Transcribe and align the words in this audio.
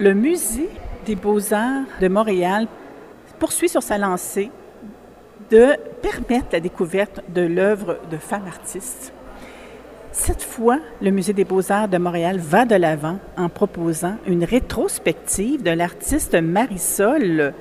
Le 0.00 0.12
Musée 0.12 0.70
des 1.06 1.14
beaux-arts 1.14 1.84
de 2.00 2.08
Montréal 2.08 2.66
poursuit 3.38 3.68
sur 3.68 3.82
sa 3.82 3.96
lancée 3.96 4.50
de 5.50 5.76
permettre 6.02 6.48
la 6.52 6.58
découverte 6.58 7.20
de 7.32 7.42
l'œuvre 7.42 7.98
de 8.10 8.16
femmes 8.16 8.46
artistes. 8.48 9.12
Cette 10.10 10.42
fois, 10.42 10.78
le 11.00 11.12
Musée 11.12 11.32
des 11.32 11.44
beaux-arts 11.44 11.86
de 11.86 11.98
Montréal 11.98 12.38
va 12.38 12.64
de 12.64 12.74
l'avant 12.74 13.20
en 13.36 13.48
proposant 13.48 14.16
une 14.26 14.42
rétrospective 14.42 15.62
de 15.62 15.70
l'artiste 15.70 16.34
Marisol, 16.34 17.54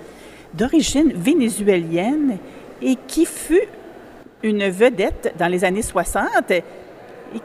d'origine 0.56 1.14
vénézuélienne 1.14 2.38
et 2.82 2.96
qui 3.08 3.28
fut 3.28 3.68
une 4.42 4.70
vedette 4.70 5.36
dans 5.38 5.48
les 5.48 5.64
années 5.64 5.84
60 5.84 6.50
et 6.50 6.64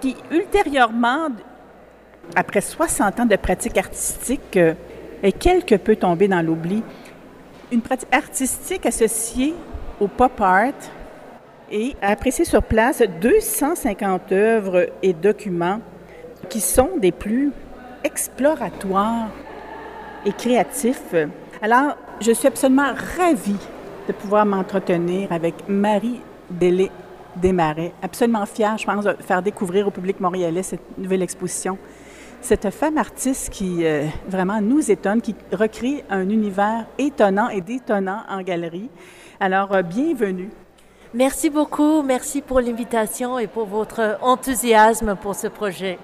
qui 0.00 0.16
ultérieurement, 0.30 1.28
après 2.34 2.60
60 2.60 3.20
ans 3.20 3.26
de 3.26 3.36
pratique 3.36 3.78
artistique, 3.78 4.56
euh, 4.56 4.74
est 5.22 5.32
quelque 5.32 5.74
peu 5.74 5.96
tombée 5.96 6.28
dans 6.28 6.42
l'oubli. 6.42 6.82
Une 7.72 7.80
pratique 7.80 8.12
artistique 8.12 8.86
associée 8.86 9.54
au 10.00 10.08
pop 10.08 10.40
art 10.40 10.72
et 11.70 11.96
a 12.00 12.10
apprécié 12.10 12.44
sur 12.44 12.62
place 12.62 13.02
250 13.20 14.32
œuvres 14.32 14.86
et 15.02 15.12
documents 15.12 15.80
qui 16.48 16.60
sont 16.60 16.90
des 16.98 17.12
plus 17.12 17.52
exploratoires 18.04 19.28
et 20.24 20.32
créatifs. 20.32 21.14
Alors, 21.60 21.96
je 22.20 22.32
suis 22.32 22.46
absolument 22.46 22.92
ravie 23.18 23.56
de 24.06 24.12
pouvoir 24.12 24.46
m'entretenir 24.46 25.30
avec 25.30 25.54
Marie 25.68 26.20
Délé 26.48 26.90
Desmarais. 27.36 27.92
Absolument 28.02 28.46
fière, 28.46 28.78
je 28.78 28.86
pense, 28.86 29.04
de 29.04 29.14
faire 29.20 29.42
découvrir 29.42 29.86
au 29.86 29.90
public 29.90 30.18
montréalais 30.20 30.62
cette 30.62 30.96
nouvelle 30.96 31.22
exposition. 31.22 31.76
Cette 32.40 32.70
femme 32.70 32.98
artiste 32.98 33.50
qui 33.50 33.84
euh, 33.84 34.06
vraiment 34.28 34.60
nous 34.60 34.90
étonne, 34.90 35.20
qui 35.20 35.34
recrée 35.52 36.04
un 36.08 36.28
univers 36.30 36.86
étonnant 36.96 37.48
et 37.48 37.60
détonnant 37.60 38.22
en 38.28 38.42
galerie. 38.42 38.88
Alors, 39.40 39.74
euh, 39.74 39.82
bienvenue. 39.82 40.48
Merci 41.12 41.50
beaucoup, 41.50 42.02
merci 42.02 42.40
pour 42.42 42.60
l'invitation 42.60 43.38
et 43.38 43.46
pour 43.46 43.66
votre 43.66 44.18
enthousiasme 44.22 45.16
pour 45.16 45.34
ce 45.34 45.48
projet. 45.48 45.98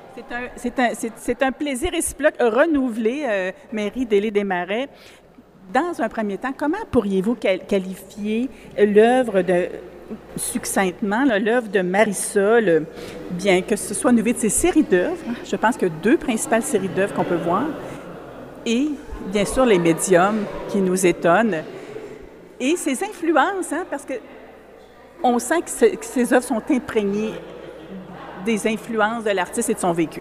C'est 0.56 0.78
un, 0.78 0.88
un, 0.88 1.46
un, 1.46 1.52
plaisir 1.52 1.92
réciproque 1.92 2.36
renouvelé, 2.40 3.24
euh, 3.26 3.52
Mairie 3.72 4.06
Délé 4.06 4.30
Desmarais. 4.30 4.88
Dans 5.72 6.00
un 6.00 6.08
premier 6.08 6.38
temps, 6.38 6.52
comment 6.56 6.76
pourriez-vous 6.90 7.36
qualifier 7.36 8.48
l'œuvre 8.78 9.42
de 9.42 9.68
succinctement 10.36 11.24
l'œuvre 11.24 11.68
de 11.68 11.80
Marisol, 11.80 12.84
bien 13.30 13.62
que 13.62 13.74
ce 13.74 13.94
soit 13.94 14.10
une 14.10 14.20
de 14.20 14.36
ses 14.36 14.50
séries 14.50 14.82
d'œuvres. 14.82 15.16
Je 15.44 15.56
pense 15.56 15.76
que 15.76 15.86
deux 15.86 16.18
principales 16.18 16.62
séries 16.62 16.88
d'œuvres 16.88 17.14
qu'on 17.14 17.24
peut 17.24 17.36
voir. 17.36 17.64
Et 18.66 18.90
bien 19.32 19.44
sûr 19.44 19.64
les 19.64 19.78
médiums 19.78 20.44
qui 20.68 20.78
nous 20.78 21.06
étonnent. 21.06 21.62
Et 22.60 22.76
ses 22.76 23.02
influences, 23.02 23.72
hein, 23.72 23.84
parce 23.90 24.04
que 24.04 24.14
on 25.22 25.38
sent 25.38 25.62
que 25.62 25.96
ces 26.02 26.32
œuvres 26.34 26.44
sont 26.44 26.62
imprégnées 26.70 27.32
des 28.44 28.66
influences 28.66 29.24
de 29.24 29.30
l'artiste 29.30 29.70
et 29.70 29.74
de 29.74 29.78
son 29.78 29.92
vécu. 29.92 30.20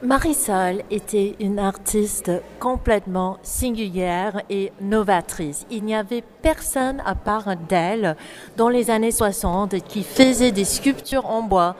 Marisol 0.00 0.84
était 0.92 1.34
une 1.40 1.58
artiste 1.58 2.30
complètement 2.60 3.38
singulière 3.42 4.42
et 4.48 4.70
novatrice. 4.80 5.66
Il 5.72 5.82
n'y 5.82 5.94
avait 5.94 6.22
personne 6.40 7.02
à 7.04 7.16
part 7.16 7.56
d'elle 7.68 8.16
dans 8.56 8.68
les 8.68 8.90
années 8.90 9.10
60 9.10 9.82
qui 9.82 10.04
faisait 10.04 10.52
des 10.52 10.64
sculptures 10.64 11.26
en 11.26 11.42
bois 11.42 11.74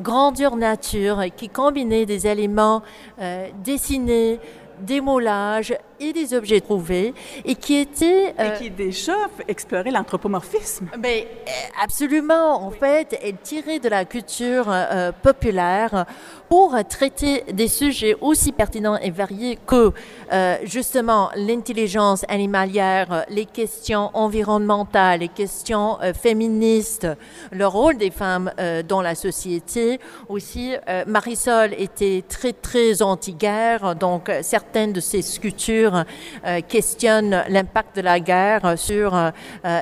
grandeur 0.00 0.56
nature, 0.56 1.22
qui 1.36 1.48
combinait 1.48 2.06
des 2.06 2.28
éléments 2.28 2.82
euh, 3.20 3.48
dessinés, 3.64 4.38
des 4.80 5.00
et 6.00 6.12
des 6.12 6.34
objets 6.34 6.60
trouvés 6.60 7.14
et 7.44 7.54
qui 7.54 7.76
était... 7.76 8.34
et 8.38 8.58
qui 8.58 8.70
déjà 8.70 9.14
explorait 9.48 9.90
l'anthropomorphisme. 9.90 10.88
Mais 10.98 11.26
euh, 11.26 11.50
absolument, 11.82 12.64
en 12.66 12.70
fait, 12.70 13.18
elle 13.22 13.36
tirait 13.36 13.78
de 13.78 13.88
la 13.88 14.04
culture 14.04 14.66
euh, 14.68 15.12
populaire 15.12 16.06
pour 16.48 16.76
traiter 16.88 17.44
des 17.52 17.68
sujets 17.68 18.16
aussi 18.20 18.52
pertinents 18.52 18.96
et 18.98 19.10
variés 19.10 19.58
que 19.66 19.92
euh, 20.32 20.56
justement 20.64 21.30
l'intelligence 21.36 22.24
animalière, 22.28 23.24
les 23.28 23.46
questions 23.46 24.10
environnementales, 24.14 25.20
les 25.20 25.28
questions 25.28 25.98
féministes, 26.20 27.08
le 27.50 27.66
rôle 27.66 27.96
des 27.96 28.10
femmes 28.10 28.52
dans 28.86 29.02
la 29.02 29.14
société. 29.14 29.98
Aussi, 30.28 30.74
Marisol 31.06 31.74
était 31.78 32.22
très 32.28 32.52
très 32.52 33.02
anti-guerre, 33.02 33.96
donc 33.96 34.30
certaines 34.42 34.92
de 34.92 35.00
ses 35.00 35.22
sculptures 35.22 35.83
euh, 35.92 36.60
questionne 36.66 37.44
l'impact 37.48 37.96
de 37.96 38.02
la 38.02 38.20
guerre 38.20 38.74
sur 38.76 39.14
euh, 39.14 39.30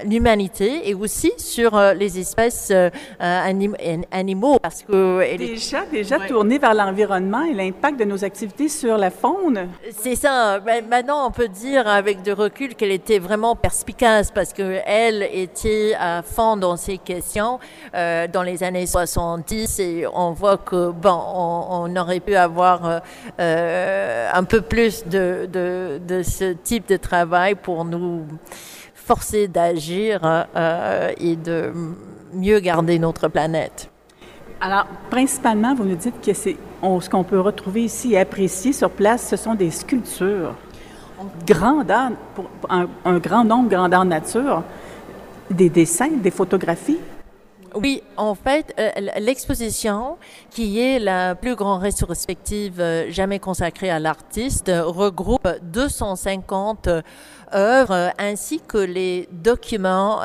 l'humanité 0.05 0.89
et 0.89 0.95
aussi 0.95 1.33
sur 1.39 1.77
euh, 1.77 1.95
les 1.95 2.19
espèces 2.19 2.73
animaux. 3.21 4.59
Parce 4.61 4.83
que 4.83 5.37
déjà, 5.37 5.85
déjà 5.91 6.19
tournée 6.21 6.59
vers 6.59 6.75
l'environnement 6.75 7.43
et 7.43 7.55
l'impact 7.55 7.99
de 7.99 8.05
nos 8.05 8.25
activités 8.25 8.69
sur 8.69 8.97
la 8.97 9.11
faune. 9.11 9.69
C'est 9.91 10.17
ça. 10.17 10.61
Maintenant, 10.89 11.27
on 11.27 11.31
peut 11.31 11.49
dire 11.49 11.87
avec 11.87 12.23
de 12.23 12.33
recul 12.33 12.75
qu'elle 12.75 12.93
était 12.93 13.19
vraiment 13.19 13.57
perspicace 13.57 14.31
parce 14.31 14.53
qu'elle 14.53 15.23
était 15.33 15.95
à 15.99 16.23
fond 16.23 16.57
dans 16.57 16.77
ces 16.77 16.99
questions 16.99 17.59
dans 17.93 18.43
les 18.45 18.63
années 18.63 18.87
70 18.87 19.79
et 19.81 20.07
on 20.13 20.33
voit 20.33 20.59
que, 20.59 20.91
bon, 20.91 21.21
on, 21.71 21.97
aurait 21.97 22.21
pu 22.21 22.35
avoir 22.35 23.03
un 23.39 24.45
peu 24.45 24.61
plus 24.61 25.07
de, 25.07 25.49
de 25.53 25.92
ce 26.23 26.53
type 26.53 26.89
de 26.89 26.97
travail 26.97 27.55
pour 27.55 27.85
nous 27.85 28.23
forcer 28.95 29.49
d'agir 29.49 30.21
euh, 30.23 31.11
et 31.19 31.37
de 31.37 31.73
mieux 32.33 32.61
garder 32.61 32.99
notre 32.99 33.29
planète. 33.29 33.91
Alors, 34.61 34.87
principalement, 35.11 35.75
vous 35.75 35.85
nous 35.85 35.97
dites 35.97 36.21
que 36.21 36.33
c'est 36.33 36.57
ce 36.83 37.11
qu'on 37.11 37.25
peut 37.25 37.41
retrouver 37.41 37.85
ici 37.85 38.13
et 38.13 38.19
apprécier 38.19 38.73
sur 38.73 38.91
place, 38.91 39.29
ce 39.29 39.37
sont 39.37 39.55
des 39.55 39.71
sculptures 39.71 40.55
grandeur, 41.47 42.11
pour 42.35 42.49
un, 42.69 42.87
un 43.05 43.19
grand 43.19 43.45
nombre 43.45 43.69
grandeur 43.69 44.05
nature, 44.05 44.63
des 45.51 45.69
dessins, 45.69 46.09
des 46.09 46.31
photographies. 46.31 46.99
Oui, 47.75 48.03
en 48.17 48.35
fait, 48.35 48.75
euh, 48.79 48.91
l'exposition, 49.19 50.19
qui 50.51 50.79
est 50.81 50.99
la 50.99 51.35
plus 51.35 51.55
grande 51.55 51.83
rétrospective 51.83 52.81
euh, 52.81 53.11
jamais 53.11 53.39
consacrée 53.39 53.91
à 53.91 53.99
l'artiste, 53.99 54.71
regroupe 54.71 55.49
250 55.63 56.89
œuvres 57.55 58.13
ainsi 58.19 58.61
que 58.61 58.79
les 58.79 59.29
documents 59.31 60.21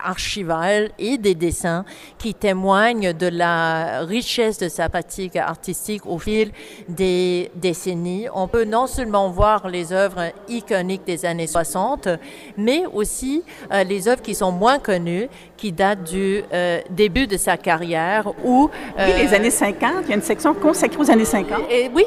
archivales 0.00 0.90
et 0.98 1.18
des 1.18 1.34
dessins 1.34 1.84
qui 2.18 2.34
témoignent 2.34 3.12
de 3.12 3.26
la 3.26 4.00
richesse 4.02 4.58
de 4.58 4.68
sa 4.68 4.88
pratique 4.88 5.36
artistique 5.36 6.06
au 6.06 6.18
fil 6.18 6.52
des 6.88 7.50
décennies. 7.54 8.26
On 8.34 8.48
peut 8.48 8.64
non 8.64 8.86
seulement 8.86 9.30
voir 9.30 9.68
les 9.68 9.92
œuvres 9.92 10.32
iconiques 10.48 11.04
des 11.04 11.24
années 11.24 11.46
60, 11.46 12.08
mais 12.56 12.84
aussi 12.92 13.42
euh, 13.72 13.84
les 13.84 14.08
œuvres 14.08 14.22
qui 14.22 14.34
sont 14.34 14.52
moins 14.52 14.78
connues, 14.78 15.28
qui 15.56 15.72
datent 15.72 16.04
du 16.04 16.42
euh, 16.52 16.80
début 16.90 17.26
de 17.26 17.36
sa 17.36 17.56
carrière 17.56 18.28
ou... 18.44 18.70
oui, 18.98 19.04
les 19.18 19.32
euh, 19.32 19.36
années 19.36 19.50
50, 19.50 19.90
il 20.04 20.08
y 20.08 20.12
a 20.12 20.16
une 20.16 20.22
section 20.22 20.54
consacrée 20.54 20.98
aux 20.98 21.10
années 21.10 21.24
50. 21.24 21.62
Et, 21.70 21.90
oui, 21.94 22.04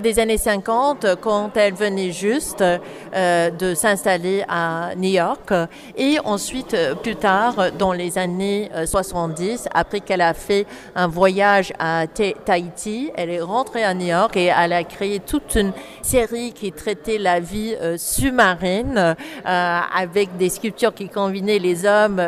des 0.00 0.18
années 0.18 0.38
50, 0.38 1.06
quand 1.20 1.56
elle 1.56 1.74
venait 1.74 2.12
juste 2.12 2.62
de 2.62 3.74
s'installer 3.74 4.44
à 4.48 4.90
New 4.96 5.10
York, 5.10 5.52
et 5.96 6.18
ensuite, 6.24 6.76
plus 7.02 7.16
tard, 7.16 7.72
dans 7.78 7.92
les 7.92 8.18
années 8.18 8.70
70, 8.84 9.66
euh, 9.66 9.68
après 9.74 10.00
qu'elle 10.00 10.20
a 10.20 10.34
fait 10.34 10.66
un 10.94 11.06
voyage 11.06 11.72
à 11.78 12.06
Tahiti, 12.06 13.10
elle 13.16 13.30
est 13.30 13.40
rentrée 13.40 13.84
à 13.84 13.94
New 13.94 14.06
York 14.06 14.36
et 14.36 14.46
elle 14.56 14.72
a 14.72 14.84
créé 14.84 15.20
toute 15.20 15.54
une 15.54 15.72
série 16.02 16.52
qui 16.52 16.72
traitait 16.72 17.18
la 17.18 17.40
vie 17.40 17.74
euh, 17.80 17.96
sous-marine 17.98 18.98
euh, 18.98 19.80
avec 19.94 20.36
des 20.36 20.48
sculptures 20.48 20.94
qui 20.94 21.08
combinaient 21.08 21.58
les 21.58 21.84
hommes, 21.86 22.22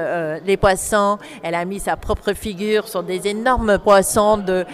les 0.44 0.56
poissons. 0.58 1.18
Elle 1.42 1.54
a 1.54 1.64
mis 1.64 1.80
sa 1.80 1.96
propre 1.96 2.32
figure 2.32 2.88
sur 2.88 3.02
des 3.02 3.26
énormes 3.28 3.78
poissons 3.78 4.38
de 4.38 4.64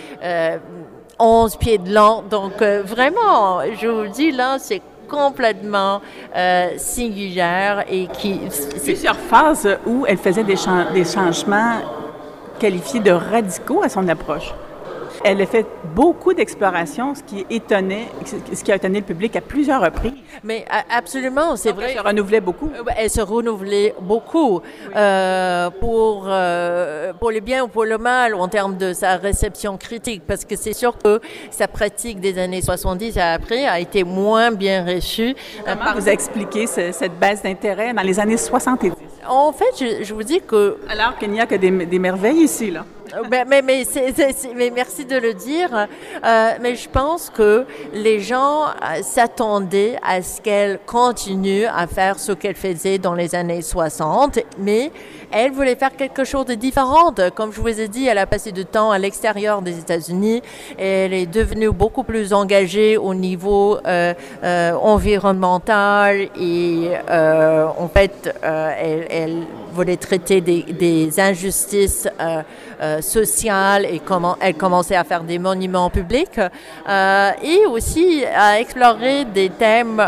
11 1.19 1.57
pieds 1.57 1.79
de 1.79 1.95
long. 1.95 2.23
Donc 2.29 2.63
vraiment, 2.63 3.61
je 3.81 3.87
vous 3.87 4.09
dis 4.09 4.33
là, 4.33 4.59
c'est 4.59 4.83
complètement 5.09 6.01
euh, 6.35 6.71
singulière 6.77 7.85
et 7.89 8.07
qui... 8.09 8.41
Plusieurs 8.83 9.17
phases 9.17 9.79
où 9.87 10.05
elle 10.07 10.19
faisait 10.19 10.45
des 10.45 10.57
changements 11.05 11.81
qualifiés 12.59 13.01
de 13.01 13.11
radicaux 13.11 13.83
à 13.83 13.89
son 13.89 14.09
approche. 14.09 14.53
Elle 15.25 15.41
a 15.41 15.47
fait 15.47 15.67
beaucoup 15.94 16.35
d'explorations, 16.35 17.15
ce 17.15 17.23
qui 17.23 17.47
étonnait, 17.49 18.09
ce 18.53 18.62
qui 18.62 18.71
a 18.71 18.76
étonné 18.76 19.00
le 19.00 19.06
public 19.06 19.35
à 19.37 19.41
plusieurs 19.41 19.81
reprises. 19.81 20.12
Mais 20.44 20.67
absolument, 20.91 21.56
c'est 21.56 21.73
vrai. 21.73 21.93
Elle 21.93 21.99
se 21.99 22.03
renouvelait 22.06 22.41
beaucoup. 22.41 22.71
Euh, 22.75 22.91
elle 22.97 23.11
se 23.11 23.21
renouvelait 23.23 23.94
beaucoup 24.03 24.61
euh, 24.94 25.71
pour, 25.81 26.26
euh, 26.29 27.15
pour 27.15 27.31
le 27.31 27.41
bien 27.41 27.65
ou 27.65 27.69
pour 27.69 27.87
le 27.87 27.97
mal 27.97 28.35
en 28.35 28.49
termes 28.49 28.76
de 28.76 28.93
sa 28.93 29.17
réception 29.17 29.79
critique, 29.79 30.23
parce 30.26 30.44
que 30.44 30.56
c'est 30.56 30.75
sûr 30.75 30.99
que 30.99 31.21
sa 31.50 31.69
pratique 31.69 32.21
des 32.21 32.38
années 32.38 32.61
70 32.61 33.17
et 33.17 33.21
après 33.21 33.65
a 33.67 33.81
été 33.81 34.05
moins 34.05 34.50
bien 34.50 34.85
reçue. 34.85 35.35
Comment 35.65 35.94
vous 35.94 36.09
expliquez 36.09 36.67
cette 36.67 37.19
baisse 37.19 37.43
d'intérêt 37.43 37.94
dans 37.94 38.03
les 38.03 38.21
années 38.21 38.37
70? 38.37 38.93
En 39.26 39.53
fait, 39.53 39.65
je, 39.81 40.05
je 40.05 40.12
vous 40.12 40.23
dis 40.23 40.43
que... 40.47 40.76
Alors 40.87 41.17
qu'il 41.17 41.31
n'y 41.31 41.41
a 41.41 41.47
que 41.47 41.55
des, 41.55 41.71
des 41.71 41.99
merveilles 41.99 42.43
ici, 42.43 42.71
là. 42.71 42.85
Euh, 43.12 43.23
mais, 43.31 43.45
mais, 43.45 43.62
mais, 43.62 43.85
mais, 44.55 44.71
merci 44.71 45.05
de 45.05 45.17
le 45.17 45.35
dire. 45.35 45.71
Euh, 46.25 46.51
mais 46.61 46.75
je 46.75 46.89
pense 46.89 47.31
que 47.31 47.67
les 47.93 48.21
gens 48.21 48.65
euh, 48.67 49.03
s'attendaient 49.03 49.97
à 50.03 50.23
ce 50.23 50.41
qu'elle 50.41 50.79
continue 50.87 51.67
à 51.67 51.87
faire 51.87 52.19
ce 52.19 52.33
qu'elle 52.33 52.55
faisait 52.55 52.99
dans 52.99 53.15
les 53.15 53.35
années 53.35 53.62
60, 53.62 54.39
mais 54.59 54.91
elle 55.35 55.51
voulait 55.51 55.75
faire 55.75 55.95
quelque 55.97 56.25
chose 56.25 56.47
de 56.47 56.55
différent. 56.55 57.13
Comme 57.35 57.53
je 57.53 57.61
vous 57.61 57.81
ai 57.81 57.89
dit, 57.89 58.07
elle 58.07 58.19
a 58.19 58.27
passé 58.27 58.53
du 58.53 58.65
temps 58.65 58.93
à 58.93 58.99
l'extérieur 58.99 59.63
des 59.63 59.79
États-Unis. 59.79 60.43
Elle 60.79 61.13
est 61.13 61.27
devenue 61.27 61.71
beaucoup 61.71 62.05
plus 62.05 62.33
engagée 62.33 62.97
au 62.97 63.15
niveau 63.15 63.79
euh, 63.85 64.15
euh, 64.45 64.73
environnemental 64.75 66.29
et 66.41 66.91
euh, 67.11 67.67
en 67.77 67.89
fait, 67.89 68.33
elle, 68.43 69.07
elle, 69.11 69.43
voulait 69.73 69.97
traiter 69.97 70.41
des, 70.41 70.63
des 70.63 71.19
injustices 71.19 72.09
sociales 73.01 73.87
et 73.87 73.99
comment 73.99 74.37
elle 74.41 74.55
commençait 74.55 74.95
à 74.95 75.03
faire 75.03 75.25
des 75.25 75.41
monuments 75.41 75.91
publics 75.91 76.39
et 76.89 77.67
aussi 77.67 78.25
à 78.25 78.61
explorer 78.61 79.25
des 79.25 79.51
thèmes. 79.51 80.01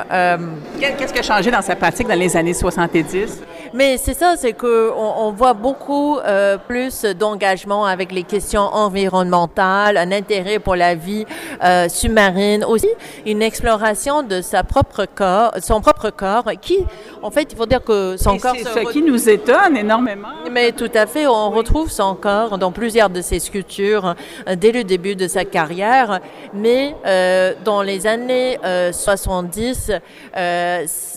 Qu'est-ce 0.78 1.12
qui 1.12 1.18
a 1.18 1.22
changé 1.22 1.50
dans 1.50 1.62
sa 1.62 1.74
pratique 1.74 2.06
dans 2.06 2.14
les 2.18 2.36
années 2.36 2.54
70? 2.54 3.42
Mais 3.76 3.98
c'est 3.98 4.14
ça, 4.14 4.36
c'est 4.36 4.52
qu'on 4.52 5.15
on 5.16 5.30
voit 5.30 5.54
beaucoup 5.54 6.18
euh, 6.18 6.58
plus 6.58 7.04
d'engagement 7.04 7.84
avec 7.86 8.12
les 8.12 8.22
questions 8.22 8.60
environnementales, 8.60 9.96
un 9.96 10.12
intérêt 10.12 10.58
pour 10.58 10.76
la 10.76 10.94
vie 10.94 11.24
euh, 11.64 11.88
sous-marine, 11.88 12.64
aussi 12.64 12.88
une 13.24 13.42
exploration 13.42 14.22
de 14.22 14.40
sa 14.40 14.62
propre 14.62 15.06
corps, 15.12 15.52
son 15.60 15.80
propre 15.80 16.10
corps, 16.10 16.50
qui, 16.60 16.78
en 17.22 17.30
fait, 17.30 17.52
il 17.52 17.56
faut 17.56 17.66
dire 17.66 17.82
que 17.82 18.16
son 18.16 18.38
corps... 18.38 18.54
C'est 18.56 18.84
ce 18.84 18.92
qui 18.92 19.02
nous 19.02 19.28
étonne 19.28 19.76
énormément. 19.76 20.28
Mais 20.50 20.72
tout 20.72 20.90
à 20.94 21.06
fait, 21.06 21.26
on 21.26 21.50
retrouve 21.50 21.90
son 21.90 22.14
corps 22.14 22.58
dans 22.58 22.72
plusieurs 22.72 23.10
de 23.10 23.20
ses 23.20 23.38
sculptures 23.38 24.14
euh, 24.48 24.56
dès 24.56 24.72
le 24.72 24.84
début 24.84 25.16
de 25.16 25.28
sa 25.28 25.44
carrière, 25.44 26.20
mais 26.52 26.94
euh, 27.06 27.54
dans 27.64 27.82
les 27.82 28.06
années 28.06 28.58
70, 28.92 29.92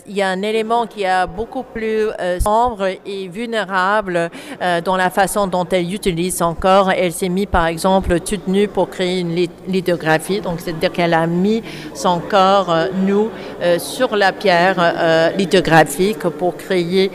il 0.08 0.16
y 0.16 0.22
a 0.22 0.30
un 0.30 0.42
élément 0.42 0.88
qui 0.88 1.06
a 1.06 1.28
beaucoup 1.28 1.64
plus 1.64 2.10
sombre 2.40 2.88
et 3.06 3.28
vulnérable 3.28 3.89
euh, 4.62 4.82
dans 4.82 4.96
la 4.96 5.10
façon 5.10 5.48
dont 5.48 5.66
elle 5.72 5.94
utilise 5.94 6.38
son 6.38 6.54
corps. 6.54 6.92
Elle 6.92 7.12
s'est 7.12 7.30
mise, 7.30 7.48
par 7.48 7.68
exemple, 7.68 8.20
toute 8.20 8.48
nue 8.48 8.68
pour 8.68 8.90
créer 8.90 9.20
une 9.20 9.48
lithographie. 9.68 10.42
Donc, 10.42 10.60
c'est-à-dire 10.60 10.92
qu'elle 10.92 11.14
a 11.14 11.28
mis 11.28 11.64
son 11.94 12.20
corps 12.20 12.72
euh, 12.72 12.88
nu 13.06 13.30
euh, 13.62 13.80
sur 13.80 14.16
la 14.16 14.32
pierre 14.32 15.34
lithographique 15.38 16.20
pour 16.20 16.56
créer 16.58 17.12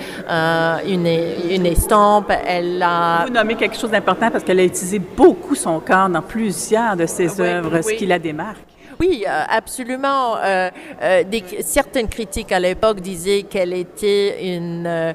une, 0.87 1.07
une 1.51 1.67
estampe. 1.67 2.33
Elle 2.47 2.83
a... 2.83 3.25
Vous 3.27 3.33
nommez 3.33 3.55
quelque 3.55 3.77
chose 3.77 3.91
d'important 3.91 4.31
parce 4.31 4.45
qu'elle 4.45 4.61
a 4.61 4.65
utilisé 4.65 4.99
beaucoup 4.99 5.55
son 5.55 5.81
corps 5.81 6.09
dans 6.09 6.23
plusieurs 6.23 6.97
de 6.97 7.07
ses 7.07 7.41
œuvres, 7.41 7.81
ce 7.83 7.95
qui 7.95 8.07
la 8.07 8.19
démarque. 8.19 8.74
Oui, 9.01 9.25
euh, 9.27 9.43
absolument. 9.49 10.37
Euh, 10.37 10.71
euh, 11.03 11.25
des, 11.25 11.43
certaines 11.63 12.09
critiques 12.09 12.53
à 12.53 12.61
l'époque 12.61 13.01
disaient 13.01 13.43
qu'elle 13.43 13.73
était 13.73 14.57
une 14.57 15.15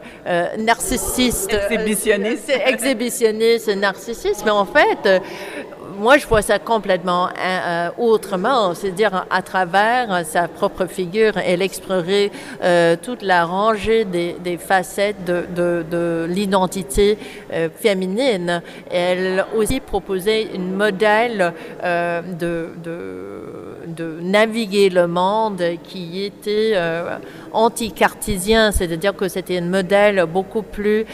narcissiste. 0.57 1.53
Exhibitionniste. 1.53 2.51
exhibitionniste, 2.65 3.75
narcissiste. 3.75 4.43
Mais 4.45 4.51
en 4.51 4.65
fait, 4.65 5.21
moi, 5.99 6.17
je 6.17 6.25
vois 6.25 6.41
ça 6.41 6.59
complètement 6.59 7.27
euh, 7.27 7.89
autrement, 7.97 8.73
c'est-à-dire 8.73 9.25
à 9.29 9.41
travers 9.41 10.25
sa 10.25 10.47
propre 10.47 10.85
figure, 10.85 11.33
elle 11.37 11.61
explorait 11.61 12.31
euh, 12.63 12.95
toute 13.01 13.21
la 13.21 13.45
rangée 13.45 14.05
des, 14.05 14.57
facettes 14.57 15.25
de, 15.25 15.45
de, 15.55 15.85
de 15.89 16.25
l'identité 16.29 17.17
euh, 17.53 17.67
féminine. 17.73 18.61
Elle 18.89 19.45
aussi 19.55 19.79
proposait 19.79 20.43
une 20.55 20.73
modèle 20.73 21.53
euh, 21.83 22.21
de, 22.21 22.69
naviguer 24.21 24.89
le 24.89 25.07
monde 25.07 25.61
qui 25.83 26.23
était 26.23 26.71
euh, 26.75 27.17
anti-cartésien, 27.51 28.71
c'est-à-dire 28.71 29.15
que 29.15 29.27
c'était 29.27 29.57
une 29.57 29.69
modèle 29.69 30.25
beaucoup 30.25 30.61
plus 30.61 31.05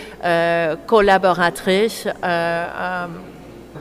collaboratrice 0.85 2.07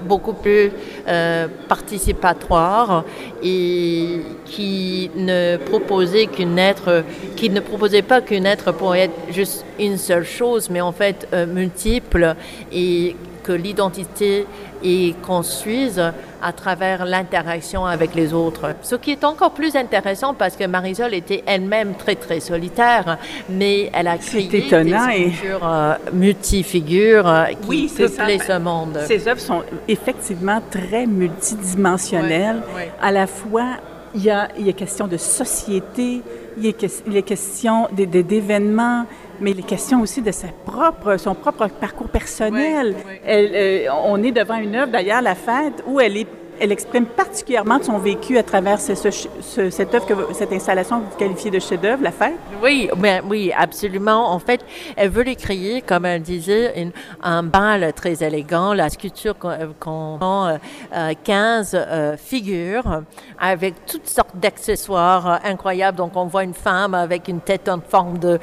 beaucoup 0.03 0.33
plus 0.33 0.71
euh, 1.09 1.49
participatoire 1.69 3.05
et 3.43 4.21
qui 4.45 5.11
ne 5.17 5.57
proposait 5.57 6.27
qu'une 6.27 6.59
être, 6.59 7.05
qui 7.37 7.51
ne 7.51 7.61
proposait 7.61 8.03
pas 8.03 8.21
qu'une 8.21 8.47
être 8.47 8.73
pour 8.73 8.95
être 8.95 9.15
juste 9.31 9.65
une 9.79 9.99
seule 9.99 10.25
chose, 10.25 10.71
mais 10.71 10.81
en 10.81 10.93
fait 10.93 11.29
euh, 11.33 11.47
multiple 11.47 12.35
et 12.73 13.17
que 13.45 13.53
l'identité 13.53 14.47
est 14.83 15.21
construise 15.23 16.03
à 16.43 16.53
travers 16.53 17.05
l'interaction 17.05 17.87
avec 17.87 18.15
les 18.15 18.33
autres. 18.33 18.75
Ce 18.83 18.97
qui 18.97 19.13
est 19.13 19.25
encore 19.25 19.53
plus 19.53 19.77
intéressant 19.77 20.35
parce 20.35 20.57
que 20.57 20.65
Marisol 20.65 21.15
était 21.15 21.45
elle-même 21.47 21.95
très 21.95 22.17
très 22.17 22.41
solitaire, 22.41 23.19
mais 23.49 23.91
elle 23.95 24.09
a 24.09 24.19
créé 24.19 24.49
des 24.49 24.63
figures 24.63 25.61
euh, 25.63 25.95
multifigures 26.13 27.29
euh, 27.29 27.45
qui 27.47 27.69
oui, 27.69 27.93
peuplaient 27.97 28.39
ce 28.39 28.59
monde. 28.59 28.99
Ces 29.07 29.29
œuvres 29.29 29.41
sont 29.41 29.63
effectivement 29.87 30.61
très 30.71 31.07
multidimensionnelles. 31.07 32.63
À 33.01 33.13
la 33.13 33.27
fois, 33.27 33.77
il 34.15 34.23
y 34.23 34.31
a, 34.31 34.49
il 34.59 34.67
y 34.67 34.71
a 34.71 34.73
question 34.73 35.07
de 35.07 35.17
société, 35.17 36.23
il 36.57 36.65
y 36.65 36.69
a, 36.69 36.73
il 37.07 37.13
y 37.13 37.19
a 37.19 37.23
question 37.23 37.89
d'événements, 37.93 39.07
mais 39.41 39.51
il 39.53 39.61
est 39.61 39.67
question 39.67 40.01
aussi 40.01 40.23
de 40.23 40.33
sa 40.33 40.49
propre, 40.49 41.17
son 41.17 41.35
propre 41.35 41.69
parcours 41.69 42.09
personnel. 42.09 42.95
Elle, 43.25 43.51
euh, 43.55 43.93
on 44.05 44.23
est 44.23 44.33
devant 44.33 44.57
une 44.57 44.77
œuvre, 44.77 44.93
d'ailleurs, 44.93 45.23
La 45.23 45.35
Fête, 45.35 45.83
où 45.87 46.01
elle 46.01 46.17
est 46.17 46.27
elle 46.61 46.73
exprime 46.73 47.07
particulièrement 47.07 47.83
son 47.83 47.99
vécu 47.99 48.39
à 48.39 48.43
travers 48.43 48.81
ce, 48.81 48.95
ce, 48.95 49.71
cette 49.71 49.95
œuvre, 49.95 50.29
cette 50.33 50.53
installation 50.53 51.01
que 51.01 51.11
vous 51.11 51.17
qualifiez 51.17 51.51
de 51.51 51.59
chef-d'œuvre, 51.59 52.03
la 52.03 52.13
fête? 52.13 52.35
Oui, 52.63 52.89
mais, 52.97 53.21
oui, 53.29 53.53
absolument. 53.57 54.33
En 54.33 54.39
fait, 54.39 54.61
elle 54.97 55.11
veut 55.11 55.23
les 55.23 55.37
créer, 55.37 55.83
comme 55.83 56.05
elle 56.05 56.23
disait, 56.23 56.93
un 57.23 57.43
bal 57.43 57.93
très 57.95 58.23
élégant. 58.23 58.73
La 58.75 58.89
sculpture 58.89 59.37
comprend 59.79 60.59
euh, 60.95 61.13
15 61.25 61.75
euh, 61.75 61.85
euh, 61.85 62.17
figures 62.17 63.03
avec 63.39 63.87
toutes 63.87 64.07
sortes 64.07 64.37
d'accessoires 64.37 65.41
incroyables. 65.45 65.99
Donc, 65.99 66.13
on 66.17 66.27
voit 66.27 66.45
une 66.45 66.55
femme 66.55 66.95
avec 66.95 67.29
une 67.29 67.41
tête 67.41 67.69
en 67.69 67.81
forme 67.81 68.19
de 68.19 68.39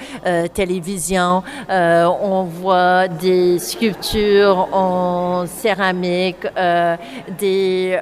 télévision. 0.53 1.43
on 1.69 2.43
voit 2.43 3.07
des 3.07 3.59
sculptures 3.59 4.67
en 4.71 5.45
céramique, 5.45 6.45
des 7.39 7.99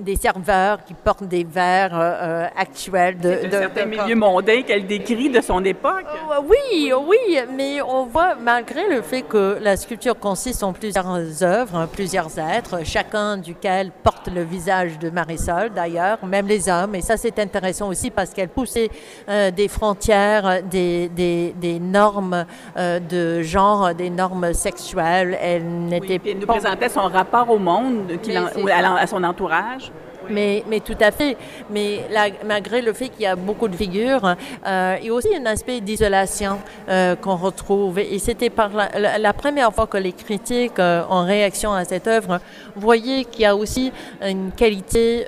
des 0.00 0.16
serveurs 0.16 0.84
qui 0.84 0.94
portent 0.94 1.24
des 1.24 1.44
verres 1.44 1.90
euh, 1.92 2.46
actuels 2.56 3.18
de, 3.18 3.46
de 3.46 3.50
certain 3.50 3.84
milieu 3.86 4.14
mondain 4.14 4.62
qu'elle 4.62 4.86
décrit 4.86 5.28
de 5.30 5.40
son 5.40 5.64
époque. 5.64 6.06
Euh, 6.30 6.40
oui, 6.48 6.92
oui, 6.92 7.38
mais 7.56 7.82
on 7.82 8.04
voit 8.06 8.34
malgré 8.34 8.88
le 8.88 9.02
fait 9.02 9.22
que 9.22 9.58
la 9.60 9.76
sculpture 9.76 10.18
consiste 10.18 10.62
en 10.62 10.72
plusieurs 10.72 11.42
œuvres, 11.42 11.86
plusieurs 11.92 12.38
êtres, 12.38 12.84
chacun 12.84 13.36
duquel 13.36 13.90
porte 14.02 14.28
le 14.28 14.42
visage 14.42 14.98
de 14.98 15.10
Marisol 15.10 15.70
d'ailleurs, 15.74 16.24
même 16.24 16.46
les 16.46 16.68
hommes. 16.68 16.94
Et 16.94 17.00
ça 17.02 17.16
c'est 17.16 17.38
intéressant 17.38 17.88
aussi 17.88 18.10
parce 18.10 18.30
qu'elle 18.30 18.48
poussait 18.48 18.90
des 19.28 19.68
frontières, 19.68 20.62
des, 20.62 21.08
des, 21.08 21.54
des 21.56 21.78
normes 21.78 22.44
de 22.76 23.42
genre, 23.42 23.94
des 23.94 24.10
normes 24.10 24.52
sexuelles. 24.52 25.38
Elle 25.40 25.66
n'était 25.66 26.20
oui, 26.24 26.30
Elle 26.32 26.38
nous 26.38 26.46
présentait 26.46 26.88
son 26.88 27.02
rapport 27.02 27.50
au 27.50 27.58
monde, 27.58 28.12
qu'il 28.22 28.38
à, 28.70 29.06
son 29.06 29.24
entourage. 29.24 29.90
Mais, 30.28 30.64
mais 30.68 30.80
tout 30.80 30.96
à 31.00 31.10
fait. 31.10 31.36
Mais 31.70 32.00
malgré 32.46 32.82
le 32.82 32.92
fait 32.92 33.08
qu'il 33.08 33.22
y 33.22 33.26
a 33.26 33.36
beaucoup 33.36 33.68
de 33.68 33.76
figures, 33.76 34.36
euh, 34.66 34.96
il 35.00 35.06
y 35.06 35.10
a 35.10 35.14
aussi 35.14 35.34
un 35.34 35.46
aspect 35.46 35.80
d'isolation 35.80 36.58
euh, 36.88 37.16
qu'on 37.16 37.36
retrouve. 37.36 37.98
Et 37.98 38.18
c'était 38.18 38.50
par 38.50 38.70
la, 38.74 39.32
première 39.32 39.72
fois 39.72 39.86
que 39.86 39.96
les 39.96 40.12
critiques, 40.12 40.78
euh, 40.78 41.02
en 41.08 41.24
réaction 41.24 41.72
à 41.72 41.84
cette 41.84 42.06
œuvre, 42.06 42.40
voyaient 42.76 43.24
qu'il 43.24 43.42
y 43.42 43.46
a 43.46 43.56
aussi 43.56 43.92
une 44.22 44.52
qualité 44.52 45.26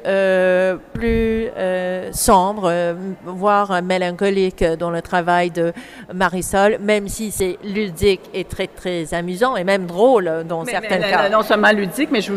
plus 0.93 1.49
sombre, 2.13 2.95
voire 3.25 3.83
mélancolique 3.83 4.65
dans 4.79 4.91
le 4.91 5.03
travail 5.03 5.51
de 5.51 5.73
Marisol, 6.13 6.79
même 6.81 7.09
si 7.09 7.31
c'est 7.31 7.59
ludique 7.65 8.21
et 8.35 8.45
très, 8.45 8.67
très 8.67 9.15
amusant 9.15 9.57
et 9.57 9.65
même 9.65 9.87
drôle 9.87 10.45
dans 10.49 10.65
certains 10.65 10.99
cas. 10.99 11.29
Non 11.29 11.43
seulement 11.43 11.73
ludique, 11.73 12.11
mais 12.11 12.21
je, 12.21 12.33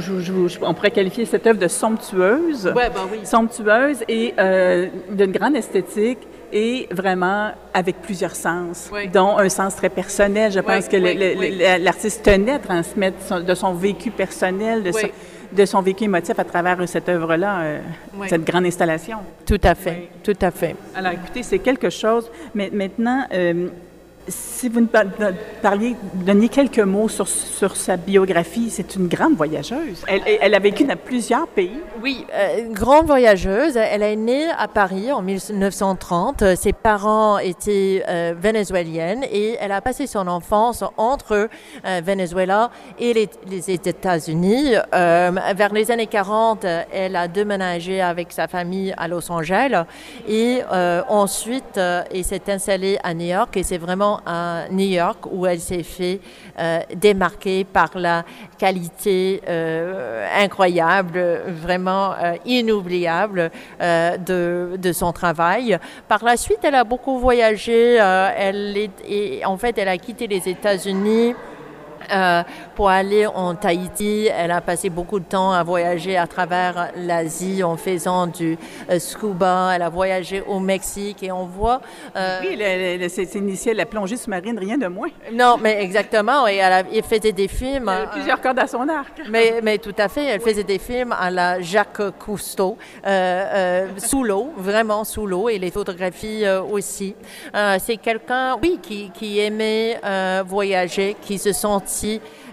on 0.61 0.73
pourrait 0.73 0.91
qualifier 0.91 1.25
cette 1.25 1.45
œuvre 1.47 1.59
de 1.59 1.67
somptueuse 1.67 2.44
ouais, 2.45 2.89
ben 2.89 3.07
oui. 3.11 3.19
somptueuse 3.23 4.03
et 4.07 4.33
euh, 4.37 4.87
d'une 5.09 5.31
grande 5.31 5.55
esthétique 5.55 6.19
et 6.51 6.87
vraiment 6.91 7.51
avec 7.73 8.01
plusieurs 8.01 8.35
sens, 8.35 8.89
dont 9.13 9.37
un 9.37 9.49
sens 9.49 9.75
très 9.75 9.89
personnel. 9.89 10.51
Je 10.51 10.59
pense 10.59 10.87
que 10.87 10.97
l'artiste 11.83 12.23
tenait 12.23 12.53
à 12.53 12.59
transmettre 12.59 13.43
de 13.43 13.55
son 13.55 13.73
vécu 13.73 14.11
personnel, 14.11 14.83
de, 14.83 14.91
son, 14.91 15.07
de 15.51 15.65
son 15.65 15.81
vécu 15.81 16.05
émotif 16.05 16.37
à 16.39 16.43
travers 16.43 16.87
cette 16.87 17.09
œuvre-là, 17.09 17.59
euh, 17.61 17.79
cette 18.27 18.45
grande 18.45 18.65
installation. 18.65 19.17
Tout 19.45 19.61
à 19.63 19.75
fait, 19.75 20.09
tout 20.23 20.37
à 20.41 20.51
fait. 20.51 20.75
Alors 20.95 21.11
écoutez, 21.11 21.43
c'est 21.43 21.59
quelque 21.59 21.89
chose. 21.89 22.31
Mais 22.53 22.69
maintenant, 22.71 23.25
euh, 23.33 23.67
si 24.27 24.69
vous 24.69 24.81
nous 24.81 24.89
parliez, 25.61 25.95
donniez 26.13 26.49
quelques 26.49 26.79
mots 26.79 27.09
sur, 27.09 27.27
sur 27.27 27.75
sa 27.75 27.97
biographie, 27.97 28.69
c'est 28.69 28.95
une 28.95 29.07
grande 29.07 29.35
voyageuse. 29.35 30.03
Elle, 30.07 30.53
a 30.53 30.59
vécu 30.59 30.83
dans 30.83 30.95
plusieurs 30.95 31.47
pays. 31.47 31.79
Oui, 32.01 32.25
euh, 32.33 32.65
une 32.65 32.73
grande 32.73 33.05
voyageuse. 33.05 33.77
Elle 33.77 34.01
est 34.01 34.15
née 34.15 34.47
à 34.57 34.67
Paris 34.67 35.11
en 35.11 35.21
1930. 35.21 36.55
Ses 36.55 36.73
parents 36.73 37.37
étaient 37.37 38.03
euh, 38.07 38.33
vénézuéliennes 38.37 39.23
et 39.31 39.57
elle 39.59 39.71
a 39.71 39.81
passé 39.81 40.07
son 40.07 40.27
enfance 40.27 40.83
entre 40.97 41.47
euh, 41.85 42.01
Venezuela 42.03 42.71
et 42.99 43.13
les, 43.13 43.29
les 43.47 43.71
États-Unis. 43.71 44.73
vers 44.91 45.73
les 45.73 45.91
années 45.91 46.07
40, 46.07 46.65
elle 46.91 47.15
a 47.15 47.27
déménagé 47.27 48.01
avec 48.01 48.31
sa 48.31 48.47
famille 48.47 48.93
à 48.97 49.07
Los 49.07 49.31
Angeles 49.31 49.85
et 50.27 50.61
ensuite, 51.07 51.77
elle 51.77 52.23
s'est 52.23 52.49
installée 52.49 52.97
à 53.03 53.13
New 53.13 53.27
York 53.27 53.55
et 53.57 53.63
c'est 53.63 53.77
vraiment 53.77 54.14
à 54.25 54.65
New 54.69 54.87
York 54.87 55.25
où 55.31 55.45
elle 55.45 55.59
s'est 55.59 55.83
fait 55.83 56.19
euh, 56.59 56.79
démarquer 56.95 57.63
par 57.63 57.89
la 57.95 58.23
qualité 58.57 59.41
euh, 59.47 60.25
incroyable, 60.37 61.19
vraiment 61.47 62.13
euh, 62.13 62.35
inoubliable 62.45 63.51
de, 63.79 64.77
de, 64.77 64.91
son 64.93 65.11
travail. 65.11 65.77
Par 66.07 66.23
la 66.23 66.37
suite, 66.37 66.59
elle 66.63 66.75
a 66.75 66.83
beaucoup 66.83 67.19
voyagé. 67.19 67.95
elle 67.95 68.77
est, 68.77 69.45
en 69.45 69.57
fait, 69.57 69.77
elle 69.77 69.89
a 69.89 69.97
quitté 69.97 70.27
les 70.27 70.47
États-Unis 70.47 71.35
euh, 72.11 72.43
pour 72.75 72.89
aller 72.89 73.25
en 73.25 73.55
Tahiti, 73.55 74.27
elle 74.27 74.51
a 74.51 74.61
passé 74.61 74.89
beaucoup 74.89 75.19
de 75.19 75.25
temps 75.25 75.51
à 75.51 75.63
voyager 75.63 76.17
à 76.17 76.27
travers 76.27 76.91
l'Asie 76.97 77.63
en 77.63 77.77
faisant 77.77 78.27
du 78.27 78.57
euh, 78.89 78.99
scuba. 78.99 79.71
Elle 79.73 79.81
a 79.81 79.89
voyagé 79.89 80.43
au 80.45 80.59
Mexique 80.59 81.23
et 81.23 81.31
on 81.31 81.45
voit. 81.45 81.81
Euh, 82.15 82.39
oui, 82.41 82.59
elle, 82.59 83.09
s'est 83.09 83.29
initiée 83.35 83.71
à 83.71 83.75
la 83.75 83.85
plongée 83.85 84.17
sous-marine, 84.17 84.57
rien 84.59 84.77
de 84.77 84.87
moins. 84.87 85.09
Non, 85.31 85.57
mais 85.61 85.81
exactement. 85.81 86.47
Et 86.47 86.57
elle, 86.57 87.03
faisait 87.03 87.31
des 87.31 87.47
films. 87.47 87.89
Elle 87.89 88.03
a 88.03 88.07
plusieurs 88.07 88.41
cordes 88.41 88.59
à 88.59 88.67
son 88.67 88.87
arc. 88.89 89.21
Mais, 89.29 89.59
mais 89.63 89.77
tout 89.77 89.95
à 89.97 90.09
fait. 90.09 90.25
Elle 90.25 90.41
faisait 90.41 90.63
des 90.63 90.79
films 90.79 91.13
à 91.17 91.31
la 91.31 91.61
Jacques 91.61 92.17
Cousteau, 92.19 92.77
sous 93.97 94.23
l'eau, 94.23 94.51
vraiment 94.57 95.03
sous 95.03 95.25
l'eau, 95.25 95.49
et 95.49 95.57
les 95.59 95.71
photographies 95.71 96.43
aussi. 96.71 97.15
C'est 97.79 97.97
quelqu'un, 97.97 98.57
oui, 98.61 98.79
qui, 98.81 99.11
qui 99.11 99.39
aimait 99.39 99.99
voyager, 100.45 101.15
qui 101.21 101.37
se 101.37 101.53
sentait 101.53 101.85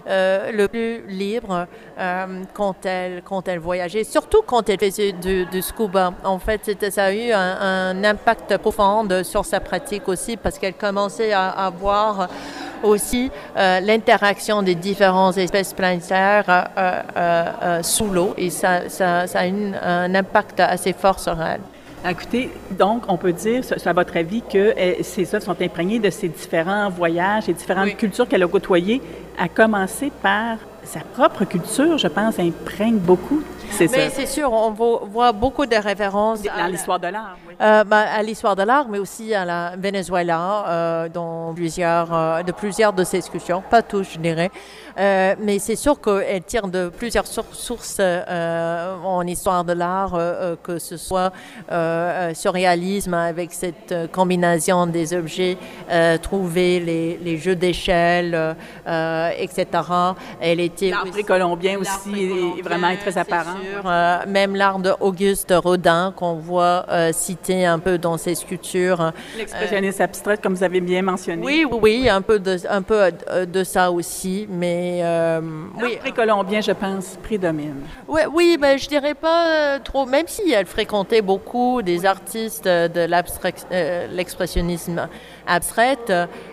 euh, 0.07 0.51
le 0.51 0.67
plus 0.67 1.05
libre 1.07 1.67
euh, 1.97 2.25
quand, 2.53 2.85
elle, 2.85 3.21
quand 3.23 3.47
elle 3.47 3.59
voyageait, 3.59 4.03
surtout 4.03 4.41
quand 4.45 4.67
elle 4.69 4.79
faisait 4.79 5.13
du, 5.13 5.61
scuba. 5.61 6.13
En 6.23 6.39
fait, 6.39 6.75
ça 6.91 7.05
a 7.05 7.13
eu 7.13 7.31
un, 7.31 8.03
impact 8.03 8.57
profond 8.57 9.07
sur 9.23 9.45
sa 9.45 9.59
pratique 9.59 10.07
aussi 10.07 10.35
parce 10.37 10.59
qu'elle 10.59 10.73
commençait 10.73 11.31
à, 11.33 11.71
voir 11.77 12.27
aussi 12.83 13.31
euh, 13.55 13.79
l'interaction 13.79 14.61
des 14.61 14.75
différentes 14.75 15.37
espèces 15.37 15.73
planétaires 15.73 16.69
sous 17.81 18.07
l'eau 18.07 18.33
et 18.37 18.49
ça, 18.49 18.89
ça, 18.89 19.25
ça 19.27 19.39
a 19.39 19.47
eu 19.47 19.73
un 19.81 20.13
impact 20.13 20.59
assez 20.59 20.93
fort 20.93 21.19
sur 21.19 21.41
elle. 21.41 21.61
Écoutez, 22.09 22.49
donc, 22.71 23.03
on 23.07 23.15
peut 23.15 23.31
dire, 23.31 23.63
à 23.85 23.93
votre 23.93 24.17
avis, 24.17 24.41
que 24.41 24.73
eh, 24.75 25.01
ces 25.03 25.33
œuvres 25.33 25.45
sont 25.45 25.61
imprégnées 25.61 25.99
de 25.99 26.09
ces 26.09 26.27
différents 26.27 26.89
voyages 26.89 27.47
et 27.47 27.53
différentes 27.53 27.95
cultures 27.95 28.27
qu'elle 28.27 28.43
a 28.43 28.47
côtoyées, 28.47 29.01
à 29.37 29.47
commencer 29.47 30.11
par 30.21 30.57
sa 30.83 30.99
propre 30.99 31.45
culture, 31.45 31.97
je 31.97 32.07
pense, 32.07 32.39
imprègne 32.39 32.97
beaucoup. 32.97 33.41
C'est 33.77 33.87
ça. 33.87 34.09
c'est 34.11 34.25
sûr, 34.27 34.51
on 34.51 34.71
voit 34.71 35.31
beaucoup 35.31 35.65
de 35.65 35.75
références 35.75 36.39
à 36.47 36.69
l'histoire 36.69 36.99
de 36.99 37.07
l'art. 37.07 37.37
Oui. 37.47 37.55
Euh, 37.59 37.83
ben, 37.83 37.97
à 37.97 38.21
l'histoire 38.21 38.55
de 38.55 38.63
l'art, 38.63 38.87
mais 38.87 38.99
aussi 38.99 39.33
à 39.33 39.45
la 39.45 39.73
Venezuela, 39.77 40.65
euh, 40.67 41.09
dans 41.09 41.53
plusieurs, 41.53 42.13
euh, 42.13 42.43
de 42.43 42.51
plusieurs 42.51 42.93
de 42.93 43.03
ses 43.03 43.17
discussions, 43.17 43.63
pas 43.67 43.81
tous, 43.81 44.13
je 44.13 44.19
dirais. 44.19 44.51
Euh, 44.99 45.35
mais 45.39 45.59
c'est 45.59 45.75
sûr 45.75 45.99
qu'elle 45.99 46.43
tire 46.43 46.67
de 46.67 46.89
plusieurs 46.89 47.25
sources 47.25 47.97
euh, 47.99 48.95
en 49.03 49.25
histoire 49.25 49.63
de 49.63 49.73
l'art, 49.73 50.13
euh, 50.13 50.55
que 50.61 50.77
ce 50.77 50.97
soit 50.97 51.31
surréalisme 52.33 53.13
avec 53.13 53.53
cette 53.53 54.11
combinaison 54.11 54.85
des 54.87 55.13
objets 55.13 55.57
trouvés, 56.21 56.79
les, 56.79 57.17
les 57.17 57.37
jeux 57.37 57.55
d'échelle, 57.55 58.55
etc. 58.85 59.65
Elle 60.39 60.59
était 60.59 60.89
l'art 60.89 61.05
précolombien 61.05 61.77
aussi 61.79 62.55
est 62.57 62.61
vraiment 62.61 62.95
très 62.95 63.17
apparent. 63.17 63.57
Sûr, 63.63 63.91
même 64.27 64.55
l'art 64.55 64.79
d'Auguste 64.79 65.53
Rodin 65.55 66.13
qu'on 66.15 66.35
voit 66.35 66.85
cité 67.11 67.65
un 67.65 67.79
peu 67.79 67.97
dans 67.97 68.17
ses 68.17 68.35
sculptures. 68.35 69.11
L'expressionniste 69.37 70.01
abstrait, 70.01 70.37
comme 70.37 70.55
vous 70.55 70.63
avez 70.63 70.81
bien 70.81 71.01
mentionné. 71.01 71.43
Oui, 71.43 71.65
oui, 71.69 72.09
un 72.09 72.21
peu 72.21 72.39
de, 72.39 72.57
un 72.69 72.81
peu 72.81 73.11
de 73.45 73.63
ça 73.63 73.91
aussi, 73.91 74.47
mais 74.49 74.99
euh, 75.01 75.41
oui. 75.81 75.97
précolombien, 75.97 76.61
je 76.61 76.71
pense, 76.71 77.17
prédomine. 77.21 77.81
Oui, 78.07 78.21
oui 78.33 78.57
mais 78.59 78.77
je 78.77 78.87
dirais 78.87 79.13
pas 79.13 79.47
euh, 79.47 79.79
trop, 79.79 80.05
même 80.05 80.27
si 80.27 80.51
elle 80.51 80.65
fréquentait 80.65 81.21
beaucoup 81.21 81.81
des 81.81 82.05
artistes 82.05 82.65
de 82.65 83.07
euh, 83.07 84.07
l'expressionnisme 84.11 85.07
abstrait, 85.47 85.97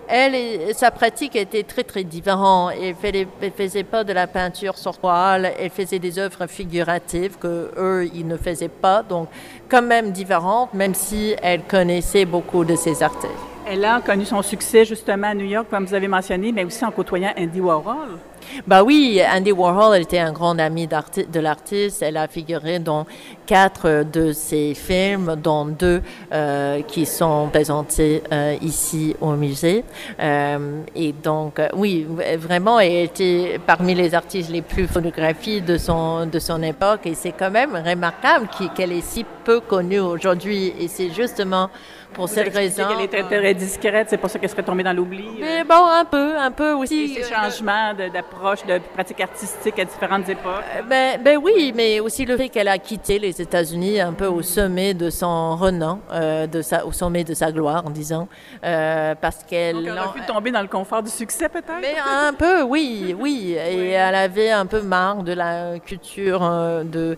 elle, 0.09 0.75
sa 0.75 0.91
pratique 0.91 1.37
était 1.37 1.63
très, 1.63 1.85
très 1.85 2.05
différente. 2.05 2.73
Elle 2.81 3.27
ne 3.43 3.51
faisait 3.51 3.85
pas 3.85 4.05
de 4.05 4.13
la 4.13 4.27
peinture 4.27 4.77
sur 4.77 4.99
toile, 4.99 5.53
elle 5.59 5.71
faisait 5.71 5.99
des 5.99 6.19
œuvres 6.19 6.47
figuratives 6.47 7.37
que 7.39 7.71
eux, 7.77 8.09
ils 8.15 8.27
ne 8.27 8.37
faisaient 8.37 8.69
pas, 8.69 9.03
donc 9.03 9.29
quand 9.69 9.83
même 9.83 10.11
différentes, 10.11 10.75
même 10.75 10.95
si 10.95 11.35
elle 11.43 11.63
connaissait 11.63 12.25
beaucoup 12.25 12.65
de 12.65 12.77
ces 12.77 13.03
artistes. 13.03 13.33
Elle 13.67 13.85
a 13.85 14.01
connu 14.01 14.25
son 14.25 14.43
succès 14.43 14.85
justement 14.85 15.29
à 15.29 15.35
New 15.35 15.45
York, 15.45 15.67
comme 15.71 15.85
vous 15.85 15.95
avez 15.95 16.09
mentionné, 16.09 16.51
mais 16.51 16.65
aussi 16.65 16.85
en 16.85 16.91
côtoyant 16.91 17.33
Andy 17.39 17.61
Warhol. 17.61 18.19
Bah 18.67 18.83
oui, 18.83 19.21
Andy 19.29 19.53
Warhol 19.53 20.01
était 20.01 20.19
un 20.19 20.33
grand 20.33 20.59
ami 20.59 20.87
de 20.87 21.41
l'artiste. 21.41 22.03
Elle 22.03 22.17
a 22.17 22.29
figuré 22.29 22.79
dans 22.79 23.07
quatre 23.47 24.05
de 24.11 24.33
ses 24.33 24.75
films, 24.75 25.37
dont 25.43 25.65
deux 25.65 26.03
euh, 26.33 26.83
qui 26.83 27.07
sont 27.07 27.49
présentés 27.51 28.23
euh, 28.33 28.57
ici 28.61 29.17
au 29.21 29.33
musée. 29.33 29.85
Euh, 30.21 30.83
et 30.95 31.13
donc, 31.13 31.61
oui, 31.75 32.07
vraiment, 32.39 32.79
elle 32.81 33.05
était 33.05 33.61
parmi 33.67 33.95
les 33.95 34.15
artistes 34.15 34.51
les 34.51 34.63
plus 34.63 34.87
photographiés 34.87 35.61
de 35.61 35.77
son, 35.79 36.27
de 36.27 36.39
son 36.39 36.63
époque. 36.63 37.01
Et 37.07 37.15
c'est 37.15 37.33
quand 37.33 37.51
même 37.51 37.75
remarquable 37.75 38.49
qu'elle 38.77 38.93
est 38.93 39.01
si 39.01 39.25
peu 39.41 39.61
connue 39.61 40.01
aujourd'hui. 40.01 40.73
Et 40.79 40.89
c'est 40.89 41.11
justement 41.11 41.71
pour 42.13 42.29
cette 42.29 42.53
raison. 42.53 42.85
Elle 42.99 43.05
était 43.05 43.23
très 43.23 43.55
discrète, 43.55 44.09
c'est 44.11 44.19
pour 44.19 44.31
ça 44.31 44.39
qu'elle 44.39 44.51
serait 44.51 44.63
tombée 44.63 44.83
dans 44.83 44.93
l'oubli. 44.93 45.29
Mais 45.41 45.65
bon, 45.65 45.87
un 45.87 46.05
peu, 46.05 46.37
un 46.37 46.51
peu 46.51 46.73
aussi. 46.73 47.15
ces 47.15 47.23
changements 47.23 47.95
d'approche, 47.95 48.65
de, 48.67 48.79
pratiques 48.95 49.21
artistiques 49.21 49.79
à 49.79 49.85
différentes 49.85 50.29
époques. 50.29 50.65
ben, 50.89 51.21
ben 51.23 51.39
oui, 51.43 51.73
mais 51.75 52.01
aussi 52.01 52.25
le 52.25 52.37
fait 52.37 52.49
qu'elle 52.49 52.69
a 52.69 52.79
quitté 52.79 53.19
les 53.19 53.41
États-Unis 53.41 54.01
un 54.01 54.13
peu 54.13 54.27
au 54.27 54.43
sommet 54.43 54.95
de 54.95 55.11
son 55.11 55.57
renom, 55.57 56.01
euh, 56.13 56.47
de 56.47 56.63
sa, 56.63 56.85
au 56.85 56.93
sommet 56.93 57.25
de 57.25 57.35
sa 57.35 57.53
gloire, 57.53 57.87
en 57.87 57.91
disant, 57.91 58.29
euh, 58.65 59.15
parce 59.21 59.45
qu'elle... 59.45 59.87
elle 59.87 59.99
a 59.99 60.09
pu 60.09 60.21
tomber 60.23 60.51
dans 60.51 60.63
le 60.63 60.69
confort 60.69 61.03
du 61.03 61.11
succès, 61.11 61.49
peut-être? 61.49 61.81
Mais 61.81 61.95
un 61.99 62.33
peu, 62.33 62.63
oui, 62.63 63.15
oui. 63.19 63.57
Et 63.57 63.91
elle 63.91 64.15
avait 64.15 64.51
un 64.51 64.67
peu 64.67 64.83
marre 64.83 65.23
de 65.23 65.33
la 65.33 65.79
culture 65.79 66.41
euh, 66.43 66.83
de, 66.85 67.17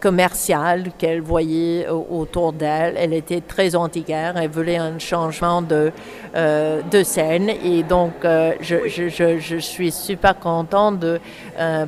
commerciale 0.00 0.90
qu'elle 0.98 1.20
voyait 1.20 1.43
autour 1.88 2.52
d'elle. 2.52 2.94
Elle 2.96 3.12
était 3.12 3.40
très 3.40 3.74
anti-guerre. 3.74 4.36
Elle 4.36 4.50
voulait 4.50 4.76
un 4.76 4.98
changement 4.98 5.62
de, 5.62 5.92
de 6.34 7.02
scène. 7.02 7.50
Et 7.62 7.82
donc, 7.82 8.12
je, 8.22 8.88
je, 8.88 9.08
je, 9.08 9.38
je, 9.38 9.56
suis 9.56 9.90
super 9.90 10.38
contente 10.38 10.98
de 10.98 11.20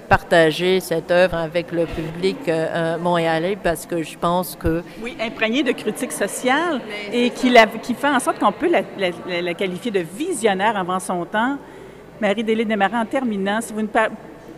partager 0.09 0.81
cette 0.81 1.11
œuvre 1.11 1.37
avec 1.37 1.73
le 1.73 1.87
public 1.87 2.51
montréalais 3.01 3.57
parce 3.63 3.87
que 3.87 4.03
je 4.03 4.17
pense 4.19 4.57
que... 4.57 4.83
Oui, 5.03 5.17
imprégné 5.21 5.63
de 5.63 5.73
critique 5.73 6.13
sociale 6.13 6.81
et 7.13 7.31
qui, 7.31 7.53
qui 7.83 7.95
fait 7.95 8.09
en 8.09 8.21
sorte 8.21 8.39
qu'on 8.39 8.53
peut 8.53 8.71
la, 8.71 8.83
la, 9.41 9.55
qualifier 9.55 9.91
de 9.91 10.01
visionnaire 10.01 10.77
avant 10.77 11.01
son 11.01 11.25
temps. 11.25 11.57
Marie-Délé 12.21 12.65
Desmarais, 12.65 12.99
en 12.99 13.05
terminant, 13.05 13.61
si 13.61 13.73
vous 13.73 13.83
ne 13.83 13.87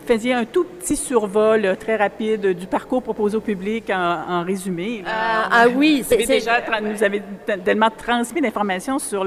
faisiez 0.08 0.32
un 0.32 0.46
tout 0.46 0.64
petit 0.64 0.96
survol 0.96 1.76
très 1.78 1.96
rapide 1.96 2.54
du 2.54 2.66
parcours 2.66 3.02
proposé 3.02 3.36
au 3.36 3.42
public 3.42 3.90
en, 3.90 4.42
résumé. 4.42 5.02
ah, 5.06 5.48
ah 5.50 5.64
oui, 5.68 6.02
c'est 6.06 6.16
déjà 6.16 6.62
nous 6.80 7.02
avez 7.02 7.22
tellement 7.64 7.90
transmis 7.90 8.40
d'informations 8.40 8.98
sur 8.98 9.24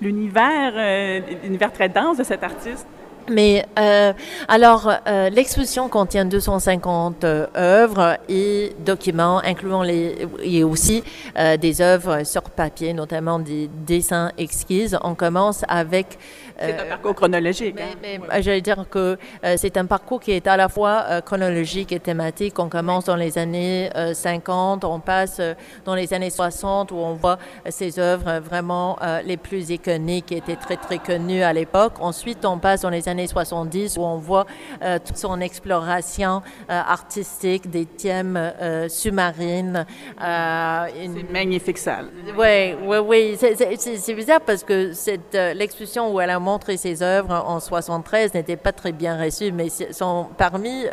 l'univers, 0.00 0.72
euh, 0.74 1.20
l'univers 1.44 1.72
très 1.72 1.90
dense 1.90 2.16
de 2.16 2.24
cet 2.24 2.42
artiste. 2.42 2.86
Mais 3.30 3.64
euh, 3.78 4.12
alors, 4.48 4.92
euh, 5.06 5.30
l'exposition 5.30 5.88
contient 5.88 6.24
250 6.24 7.24
euh, 7.24 7.46
œuvres 7.56 8.18
et 8.28 8.72
documents, 8.84 9.40
incluant 9.44 9.82
les 9.82 10.26
et 10.42 10.64
aussi 10.64 11.02
euh, 11.38 11.56
des 11.56 11.80
œuvres 11.80 12.24
sur 12.24 12.42
papier, 12.42 12.92
notamment 12.92 13.38
des 13.38 13.68
dessins 13.86 14.32
exquises. 14.38 14.98
On 15.02 15.14
commence 15.14 15.64
avec. 15.68 16.18
C'est 16.58 16.80
un 16.80 16.86
parcours 16.86 17.14
chronologique. 17.14 17.74
Mais, 17.74 18.16
hein? 18.16 18.40
j'allais 18.40 18.60
dire 18.60 18.84
que 18.90 19.18
c'est 19.56 19.76
un 19.76 19.86
parcours 19.86 20.20
qui 20.20 20.32
est 20.32 20.46
à 20.46 20.56
la 20.56 20.68
fois 20.68 21.22
chronologique 21.24 21.92
et 21.92 22.00
thématique. 22.00 22.58
On 22.58 22.68
commence 22.68 23.04
dans 23.04 23.16
les 23.16 23.38
années 23.38 23.90
50, 24.12 24.84
on 24.84 25.00
passe 25.00 25.40
dans 25.84 25.94
les 25.94 26.12
années 26.14 26.30
60 26.30 26.92
où 26.92 26.96
on 26.96 27.14
voit 27.14 27.38
ces 27.68 27.98
œuvres 27.98 28.40
vraiment 28.40 28.98
les 29.24 29.36
plus 29.36 29.70
iconiques 29.70 30.26
qui 30.26 30.34
étaient 30.34 30.56
très 30.56 30.76
très 30.76 30.98
connues 30.98 31.42
à 31.42 31.52
l'époque. 31.52 31.94
Ensuite, 32.00 32.44
on 32.44 32.58
passe 32.58 32.82
dans 32.82 32.90
les 32.90 33.08
années 33.08 33.26
70 33.26 33.96
où 33.96 34.02
on 34.02 34.16
voit 34.16 34.46
euh, 34.82 34.98
toute 35.04 35.16
son 35.16 35.40
exploration 35.40 36.42
euh, 36.70 36.80
artistique 36.86 37.70
des 37.70 37.86
thèmes 37.86 38.36
euh, 38.36 38.88
sous-marines. 38.88 39.86
C'est 40.18 41.30
magnifique 41.30 41.78
ça. 41.78 42.00
Oui, 42.36 42.74
oui, 42.82 42.98
oui. 42.98 43.38
C'est 43.38 44.14
bizarre 44.14 44.40
parce 44.40 44.64
que 44.64 44.92
cette 44.92 45.34
l'exposition 45.34 46.12
où 46.12 46.20
elle 46.20 46.30
a 46.30 46.38
montré 46.42 46.76
ses 46.76 47.02
œuvres 47.02 47.32
en 47.46 47.60
73 47.60 48.34
n'était 48.34 48.56
pas 48.56 48.72
très 48.72 48.92
bien 48.92 49.18
reçue, 49.22 49.52
mais 49.52 49.68
sont 49.70 50.28
parmi 50.36 50.84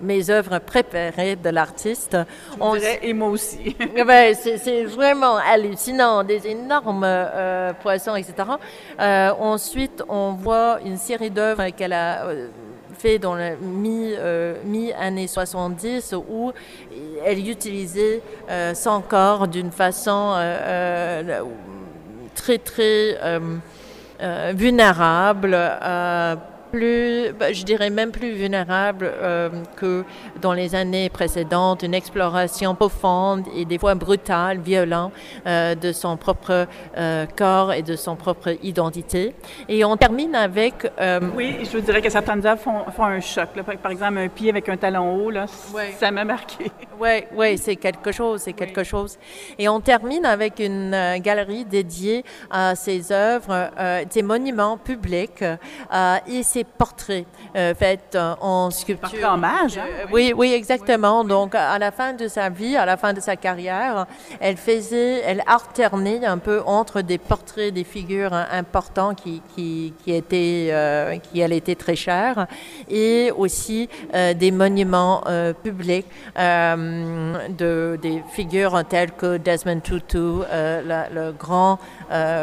mes 0.00 0.30
œuvres 0.30 0.58
préférées 0.58 1.36
de 1.36 1.50
l'artiste. 1.50 2.16
On 2.60 2.74
et 2.74 3.12
moi 3.12 3.28
aussi. 3.28 3.76
ben, 4.06 4.34
c'est 4.34 4.84
vraiment 4.84 5.36
hallucinant, 5.36 6.24
des 6.24 6.46
énormes 6.46 7.06
poissons, 7.80 8.16
etc. 8.16 8.34
ensuite, 8.98 10.02
on 10.08 10.32
voit 10.32 10.78
une 10.84 10.96
série 10.96 11.30
d'œuvres 11.30 11.70
qu'elle 11.70 11.92
a 11.92 12.26
euh, 12.26 12.48
fait 12.98 13.18
dans 13.18 13.34
la 13.34 13.56
mi, 13.56 14.12
euh, 14.16 14.56
mi 14.64 14.92
années 14.92 15.26
70 15.26 16.14
où 16.28 16.52
elle 17.24 17.48
utilisait 17.48 18.22
euh, 18.50 18.74
son 18.74 19.00
corps 19.00 19.48
d'une 19.48 19.70
façon 19.70 20.34
très 22.34 22.58
très 22.58 23.18
vulnérable 24.54 25.54
plus, 26.70 27.32
bah, 27.32 27.52
je 27.52 27.64
dirais 27.64 27.90
même 27.90 28.10
plus 28.10 28.32
vulnérable 28.32 29.10
euh, 29.12 29.50
que 29.76 30.04
dans 30.40 30.52
les 30.52 30.74
années 30.74 31.10
précédentes, 31.10 31.82
une 31.82 31.94
exploration 31.94 32.74
profonde 32.74 33.44
et 33.54 33.64
des 33.64 33.78
fois 33.78 33.94
brutale, 33.94 34.58
violente 34.58 35.12
euh, 35.46 35.74
de 35.74 35.92
son 35.92 36.16
propre 36.16 36.66
euh, 36.96 37.26
corps 37.36 37.72
et 37.72 37.82
de 37.82 37.96
son 37.96 38.16
propre 38.16 38.56
identité. 38.62 39.34
Et 39.68 39.84
on 39.84 39.96
termine 39.96 40.34
avec... 40.34 40.90
oui, 41.34 41.58
je 41.64 41.76
vous 41.76 41.80
dirais 41.80 42.00
que 42.02 42.10
certaines 42.10 42.46
œuvres 42.46 42.60
font, 42.60 42.90
font 42.90 43.04
un 43.04 43.20
choc. 43.20 43.48
Par 43.82 43.90
exemple, 43.90 44.18
un 44.18 44.28
pied 44.28 44.50
avec 44.50 44.68
un 44.68 44.76
talon 44.76 45.16
haut, 45.16 45.30
là, 45.30 45.46
ça 45.98 46.10
m'a 46.10 46.24
marqué. 46.24 46.70
Oui, 47.00 47.24
ouais, 47.34 47.56
c'est 47.56 47.76
quelque 47.76 48.12
chose, 48.12 48.42
c'est 48.42 48.52
quelque 48.52 48.84
chose. 48.84 49.18
Et 49.58 49.70
on 49.70 49.80
termine 49.80 50.26
avec 50.26 50.58
une 50.58 50.94
galerie 51.18 51.64
dédiée 51.64 52.24
à 52.50 52.74
ces 52.74 53.10
œuvres, 53.10 53.70
ces 54.10 54.22
monuments 54.22 54.76
publics. 54.76 55.42
et 56.26 56.42
c'est 56.42 56.59
portraits 56.64 57.26
euh, 57.56 57.74
faits 57.74 58.14
euh, 58.14 58.34
en 58.40 58.70
sculpture. 58.70 59.28
en 59.28 59.34
hommage. 59.34 59.78
Hein? 59.78 59.84
Euh, 60.02 60.06
oui, 60.12 60.32
oui, 60.36 60.52
exactement. 60.52 61.24
Donc, 61.24 61.54
à 61.54 61.78
la 61.78 61.90
fin 61.90 62.12
de 62.12 62.28
sa 62.28 62.48
vie, 62.48 62.76
à 62.76 62.86
la 62.86 62.96
fin 62.96 63.12
de 63.12 63.20
sa 63.20 63.36
carrière, 63.36 64.06
elle 64.40 64.56
faisait, 64.56 65.20
elle 65.20 65.42
alternait 65.46 66.24
un 66.24 66.38
peu 66.38 66.62
entre 66.64 67.00
des 67.00 67.18
portraits 67.18 67.72
des 67.74 67.84
figures 67.84 68.32
importantes 68.32 69.20
qui, 69.22 69.42
qui, 69.54 69.94
qui 70.04 70.12
étaient, 70.12 71.20
qui 71.24 71.40
elle 71.40 71.52
était 71.52 71.74
très 71.74 71.96
chères, 71.96 72.46
et 72.88 73.32
aussi 73.36 73.88
des 74.12 74.50
monuments 74.50 75.24
publics 75.62 76.06
de 76.36 77.98
des 78.00 78.22
figures 78.30 78.84
telles 78.88 79.12
que 79.12 79.36
Desmond 79.36 79.80
Tutu, 79.80 80.42
le 80.50 81.32
grand 81.32 81.78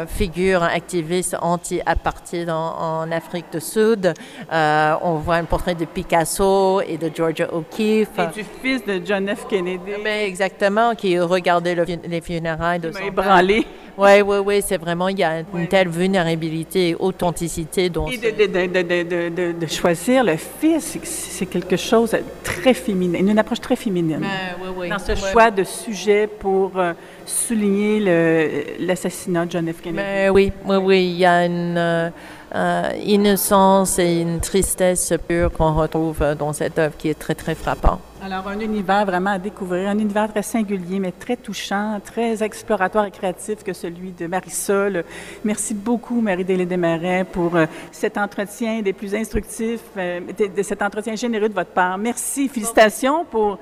figure 0.06 0.62
activiste 0.62 1.36
anti-apartheid 1.40 2.50
en, 2.50 3.00
en 3.00 3.12
Afrique 3.12 3.46
du 3.52 3.60
Sud, 3.60 4.07
euh, 4.52 4.94
on 5.02 5.14
voit 5.14 5.36
un 5.36 5.44
portrait 5.44 5.74
de 5.74 5.84
Picasso 5.84 6.80
et 6.80 6.96
de 6.96 7.10
Georgia 7.14 7.52
O'Keeffe. 7.52 8.18
Et 8.18 8.34
du 8.34 8.44
fils 8.62 8.84
de 8.84 9.00
John 9.04 9.28
F. 9.28 9.46
Kennedy. 9.48 9.92
Mais 10.02 10.26
exactement, 10.26 10.94
qui 10.94 11.18
regardait 11.18 11.76
les 12.06 12.20
funérailles 12.20 12.80
de 12.80 12.92
son 12.92 13.00
ébranlé. 13.00 13.66
Oui, 13.98 14.20
oui, 14.24 14.36
oui, 14.46 14.62
c'est 14.64 14.76
vraiment, 14.76 15.08
il 15.08 15.18
y 15.18 15.24
a 15.24 15.40
une 15.52 15.66
telle 15.66 15.88
vulnérabilité 15.88 16.90
et 16.90 16.94
authenticité. 16.94 17.90
Dont 17.90 18.06
et 18.06 18.16
de, 18.16 18.30
de, 18.30 19.52
de, 19.58 19.66
choisir 19.66 20.22
le 20.22 20.36
fils, 20.36 20.98
c'est 21.02 21.46
quelque 21.46 21.76
chose 21.76 22.12
de 22.12 22.22
très 22.44 22.74
féminin, 22.74 23.18
une 23.18 23.38
approche 23.40 23.60
très 23.60 23.74
féminine. 23.74 24.20
Ben, 24.20 24.28
oui, 24.62 24.68
oui. 24.78 24.88
Dans 24.88 25.00
ce 25.00 25.16
choix 25.16 25.50
de 25.50 25.64
sujet 25.64 26.28
pour 26.28 26.78
euh, 26.78 26.92
souligner 27.28 28.74
l'assassinat 28.78 29.46
de 29.46 29.52
John 29.52 29.72
F. 29.72 29.80
Kennedy. 29.82 30.02
Ben, 30.02 30.30
oui, 30.30 30.52
oui, 30.64 30.76
oui, 30.76 31.04
il 31.04 31.18
y 31.18 31.26
a 31.26 31.44
une... 31.46 32.10
Euh, 32.54 32.92
innocence 33.04 33.98
et 33.98 34.22
une 34.22 34.40
tristesse 34.40 35.12
pure 35.28 35.52
qu'on 35.52 35.74
retrouve 35.74 36.34
dans 36.38 36.54
cette 36.54 36.78
œuvre 36.78 36.96
qui 36.96 37.10
est 37.10 37.18
très, 37.18 37.34
très 37.34 37.54
frappant. 37.54 38.00
Alors, 38.22 38.48
un 38.48 38.58
univers 38.60 39.04
vraiment 39.04 39.30
à 39.30 39.38
découvrir, 39.38 39.90
un 39.90 39.98
univers 39.98 40.30
très 40.32 40.42
singulier, 40.42 40.98
mais 40.98 41.12
très 41.12 41.36
touchant, 41.36 42.00
très 42.02 42.42
exploratoire 42.42 43.04
et 43.04 43.10
créatif 43.10 43.62
que 43.62 43.74
celui 43.74 44.12
de 44.12 44.26
Marisol. 44.26 45.04
Merci 45.44 45.74
beaucoup, 45.74 46.22
Marie-Délé 46.22 46.64
Desmarais, 46.64 47.24
pour 47.30 47.54
euh, 47.54 47.66
cet 47.92 48.16
entretien 48.16 48.80
des 48.80 48.94
plus 48.94 49.14
instructifs, 49.14 49.82
euh, 49.98 50.20
de, 50.56 50.62
cet 50.62 50.80
entretien 50.80 51.16
généreux 51.16 51.50
de 51.50 51.54
votre 51.54 51.70
part. 51.70 51.98
Merci, 51.98 52.48
félicitations 52.48 53.26
pour 53.26 53.58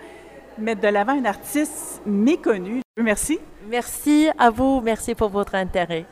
mettre 0.59 0.81
de 0.81 0.89
l'avant 0.89 1.13
un 1.13 1.25
artiste 1.25 2.03
méconnu. 2.07 2.83
Merci. 2.97 3.39
Merci 3.69 4.29
à 4.39 4.51
vous, 4.51 4.81
merci 4.81 5.15
pour 5.15 5.29
votre 5.29 5.55
intérêt. 5.55 6.07